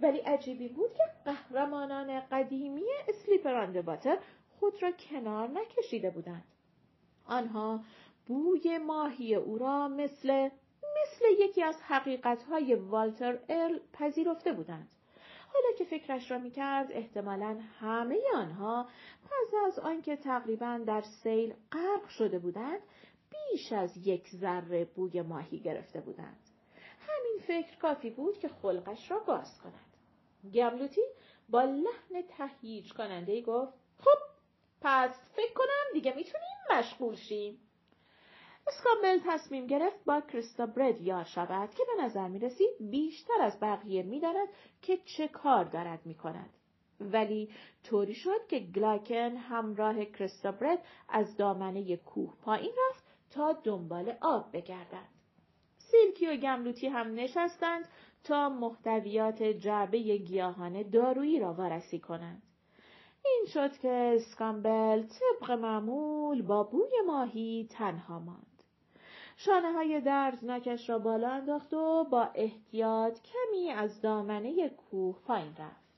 ولی 0.00 0.18
عجیبی 0.18 0.68
بود 0.68 0.94
که 0.94 1.02
قهرمانان 1.24 2.20
قدیمی 2.20 2.84
اسلیپراند 3.08 3.84
باتر 3.84 4.18
خود 4.60 4.82
را 4.82 4.92
کنار 4.92 5.48
نکشیده 5.48 6.10
بودند. 6.10 6.44
آنها 7.26 7.80
بوی 8.26 8.78
ماهی 8.78 9.34
او 9.34 9.58
را 9.58 9.88
مثل 9.88 10.48
مثل 10.82 11.24
یکی 11.38 11.62
از 11.62 11.76
حقیقتهای 11.82 12.74
والتر 12.74 13.38
ارل 13.48 13.78
پذیرفته 13.92 14.52
بودند. 14.52 14.88
حالا 15.52 15.76
که 15.78 15.84
فکرش 15.84 16.30
را 16.30 16.38
می‌کرد 16.38 16.92
احتمالا 16.92 17.60
همه 17.80 18.18
آنها 18.34 18.88
پس 19.24 19.54
از 19.66 19.78
آنکه 19.78 20.16
تقریبا 20.16 20.80
در 20.86 21.00
سیل 21.00 21.54
غرق 21.72 22.08
شده 22.08 22.38
بودند 22.38 22.80
بیش 23.30 23.72
از 23.72 24.06
یک 24.06 24.28
ذره 24.28 24.84
بوی 24.84 25.22
ماهی 25.22 25.60
گرفته 25.60 26.00
بودند. 26.00 26.40
همین 27.00 27.38
فکر 27.46 27.78
کافی 27.78 28.10
بود 28.10 28.38
که 28.38 28.48
خلقش 28.48 29.10
را 29.10 29.18
باز 29.18 29.60
کند. 29.62 29.96
گملوتی 30.54 31.02
با 31.48 31.62
لحن 31.62 32.22
تهییج 32.28 32.92
کننده 32.92 33.42
گفت 33.42 33.72
خب 33.98 34.29
پس 34.80 35.10
فکر 35.36 35.52
کنم 35.54 35.92
دیگه 35.92 36.14
می‌تونیم 36.16 36.78
مشغول 36.78 37.16
شیم. 37.16 37.60
اسکامبل 38.66 39.18
تصمیم 39.26 39.66
گرفت 39.66 40.04
با 40.04 40.20
کریستا 40.20 40.66
برد 40.66 41.00
یار 41.00 41.24
شود 41.24 41.74
که 41.74 41.82
به 41.86 42.02
نظر 42.02 42.28
می 42.28 42.38
رسید 42.38 42.70
بیشتر 42.80 43.40
از 43.40 43.60
بقیه 43.60 44.02
می 44.02 44.22
که 44.82 44.96
چه 44.96 45.28
کار 45.28 45.64
دارد 45.64 46.06
می 46.06 46.14
کند. 46.14 46.50
ولی 47.00 47.50
طوری 47.84 48.14
شد 48.14 48.46
که 48.48 48.58
گلاکن 48.58 49.36
همراه 49.36 50.04
کریستا 50.04 50.52
برد 50.52 50.78
از 51.08 51.36
دامنه 51.36 51.96
کوه 51.96 52.36
پایین 52.42 52.72
رفت 52.88 53.04
تا 53.30 53.52
دنبال 53.52 54.16
آب 54.20 54.52
بگردد. 54.52 55.08
سیلکی 55.78 56.26
و 56.26 56.36
گملوتی 56.36 56.86
هم 56.86 57.14
نشستند 57.14 57.88
تا 58.24 58.48
محتویات 58.48 59.42
جعبه 59.42 59.98
گیاهان 60.16 60.90
دارویی 60.90 61.40
را 61.40 61.52
وارسی 61.52 61.98
کنند. 61.98 62.42
این 63.24 63.46
شد 63.46 63.78
که 63.78 64.12
اسکامبل 64.16 65.02
طبق 65.02 65.50
معمول 65.50 66.42
با 66.42 66.62
بوی 66.62 66.90
ماهی 67.06 67.68
تنها 67.70 68.18
ماند. 68.18 68.62
شانه 69.36 69.72
های 69.72 70.00
دردناکش 70.00 70.90
را 70.90 70.98
بالا 70.98 71.30
انداخت 71.30 71.74
و 71.74 72.04
با 72.04 72.22
احتیاط 72.34 73.18
کمی 73.22 73.70
از 73.70 74.00
دامنه 74.00 74.68
کوه 74.68 75.18
پایین 75.24 75.56
رفت. 75.58 75.90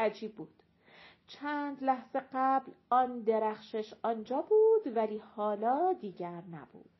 عجیب 0.00 0.34
بود. 0.34 0.62
چند 1.26 1.84
لحظه 1.84 2.22
قبل 2.32 2.72
آن 2.90 3.20
درخشش 3.20 3.94
آنجا 4.02 4.42
بود 4.42 4.96
ولی 4.96 5.18
حالا 5.18 5.92
دیگر 5.92 6.42
نبود. 6.52 6.90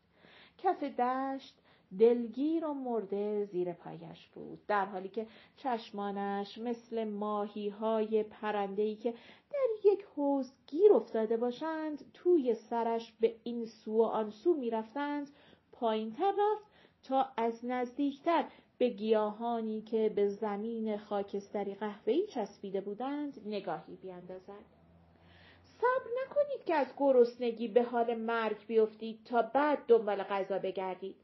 کف 0.58 0.82
دشت 0.84 1.63
دلگیر 1.98 2.66
و 2.66 2.74
مرده 2.74 3.44
زیر 3.44 3.72
پایش 3.72 4.28
بود. 4.28 4.66
در 4.66 4.84
حالی 4.84 5.08
که 5.08 5.26
چشمانش 5.56 6.58
مثل 6.58 7.04
ماهی 7.04 7.68
های 7.68 8.22
پرندهی 8.22 8.96
که 8.96 9.14
در 9.50 9.92
یک 9.92 10.06
حوز 10.16 10.52
گیر 10.66 10.92
افتاده 10.92 11.36
باشند 11.36 12.04
توی 12.14 12.54
سرش 12.54 13.12
به 13.20 13.34
این 13.44 13.66
سو 13.66 13.92
و 13.92 14.02
آن 14.02 14.30
سو 14.30 14.54
می‌رفتند 14.54 15.30
پایینتر 15.72 16.30
رفت 16.30 16.64
تا 17.02 17.28
از 17.36 17.64
نزدیکتر 17.64 18.44
به 18.78 18.88
گیاهانی 18.88 19.82
که 19.82 20.12
به 20.16 20.28
زمین 20.28 20.96
خاکستری 20.96 21.74
قهوه‌ای 21.74 22.26
چسبیده 22.26 22.80
بودند 22.80 23.40
نگاهی 23.46 23.96
بیاندازد. 23.96 24.64
صبر 25.64 26.10
نکنید 26.24 26.64
که 26.66 26.74
از 26.74 26.86
گرسنگی 26.96 27.68
به 27.68 27.82
حال 27.82 28.14
مرگ 28.14 28.66
بیفتید 28.66 29.24
تا 29.24 29.42
بعد 29.42 29.78
دنبال 29.88 30.22
غذا 30.22 30.58
بگردید. 30.58 31.23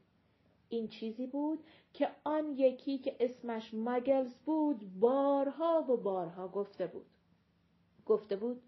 این 0.70 0.88
چیزی 0.88 1.26
بود 1.26 1.58
که 1.92 2.08
آن 2.24 2.52
یکی 2.56 2.98
که 2.98 3.16
اسمش 3.20 3.70
مگلز 3.74 4.34
بود 4.34 4.80
بارها 5.00 5.84
و 5.88 5.96
بارها 5.96 6.48
گفته 6.48 6.86
بود. 6.86 7.06
گفته 8.06 8.36
بود 8.36 8.62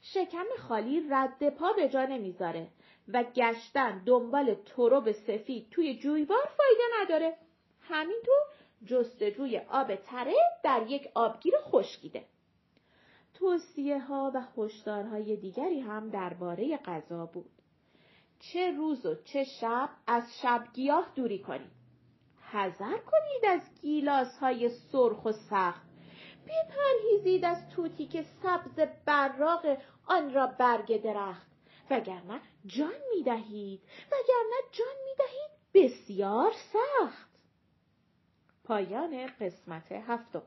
شکم 0.00 0.44
خالی 0.58 1.06
رد 1.10 1.48
پا 1.48 1.72
به 1.72 1.88
جا 1.88 2.04
نمی‌ذاره 2.04 2.68
و 3.08 3.22
گشتن 3.22 4.04
دنبال 4.04 4.54
تروب 4.54 5.12
سفید 5.12 5.70
توی 5.70 5.98
جویبار 5.98 6.44
فایده 6.44 6.82
نداره. 7.00 7.36
همینطور 7.80 8.38
جستجوی 8.86 9.58
آب 9.58 9.96
تره 9.96 10.34
در 10.62 10.86
یک 10.88 11.08
آبگیر 11.14 11.54
خشکیده. 11.62 12.24
توصیه 13.34 13.98
ها 13.98 14.32
و 14.34 14.42
هشدارهای 14.56 15.36
دیگری 15.36 15.80
هم 15.80 16.10
درباره 16.10 16.76
غذا 16.76 17.26
بود. 17.26 17.61
چه 18.42 18.70
روز 18.70 19.06
و 19.06 19.14
چه 19.14 19.44
شب 19.44 19.90
از 20.06 20.40
شب 20.42 20.64
گیاه 20.72 21.12
دوری 21.14 21.38
کنید 21.38 21.72
حذر 22.52 22.98
کنید 22.98 23.44
از 23.48 23.60
گیلاس 23.82 24.38
های 24.38 24.68
سرخ 24.68 25.24
و 25.24 25.32
سخت. 25.32 25.86
بپرهیزید 26.46 27.44
از 27.44 27.68
توتی 27.68 28.06
که 28.06 28.24
سبز 28.42 28.88
براغ 29.06 29.78
آن 30.06 30.34
را 30.34 30.46
برگ 30.46 31.02
درخت. 31.02 31.46
وگرنه 31.90 32.40
جان 32.66 32.94
می‌دهید. 33.14 33.80
وگرنه 34.06 34.56
جان 34.72 34.96
می‌دهید 35.04 35.52
بسیار 35.74 36.52
سخت. 36.72 37.30
پایان 38.64 39.26
قسمت 39.40 39.92
هفتم. 39.92 40.42